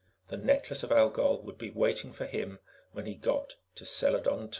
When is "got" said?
3.13-3.57